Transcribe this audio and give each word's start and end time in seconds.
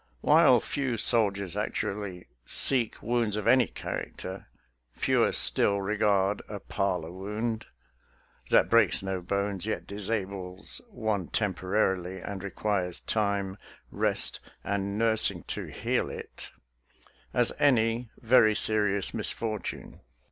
While 0.21 0.59
few 0.61 0.97
soldiers 0.97 1.55
actually 1.55 2.25
seek 2.43 3.03
wounds 3.03 3.35
of 3.35 3.45
any 3.45 3.67
character, 3.67 4.47
fewer 4.93 5.31
still 5.31 5.79
regard 5.79 6.41
a 6.49 6.59
parlor 6.59 7.11
wound— 7.11 7.67
that 8.49 8.67
breaks 8.67 9.03
no 9.03 9.21
bones, 9.21 9.67
yet 9.67 9.85
disables 9.85 10.81
one 10.89 11.27
tem 11.27 11.53
porarily, 11.53 12.19
and 12.19 12.43
requires 12.43 12.99
time, 12.99 13.59
rest, 13.91 14.39
and 14.63 14.97
nursing 14.97 15.43
to 15.49 15.65
heal 15.67 16.09
it— 16.09 16.49
^as 17.35 17.51
any 17.59 18.09
very 18.21 18.55
serious 18.55 19.13
misfortune. 19.13 19.99